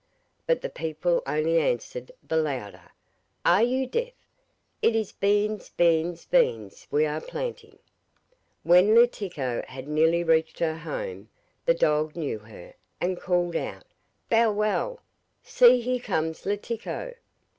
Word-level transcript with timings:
But 0.47 0.61
the 0.61 0.69
people 0.71 1.21
only 1.27 1.59
answered 1.59 2.11
the 2.27 2.37
louder: 2.37 2.89
'Are 3.45 3.61
you 3.61 3.85
deaf? 3.85 4.13
It 4.81 4.95
is 4.95 5.11
beans, 5.11 5.69
beans, 5.69 6.25
beans 6.25 6.87
we 6.89 7.05
are 7.05 7.21
planting.' 7.21 7.77
When 8.63 8.95
Letiko 8.95 9.63
had 9.67 9.87
nearly 9.87 10.23
reached 10.23 10.57
her 10.57 10.79
home 10.79 11.29
the 11.67 11.75
dog 11.75 12.15
knew 12.15 12.39
her, 12.39 12.73
and 12.99 13.21
called 13.21 13.55
out, 13.55 13.83
'Bow 14.27 14.51
wow! 14.53 14.99
see 15.43 15.81
here 15.81 15.99
comes 15.99 16.47
Letiko! 16.47 17.13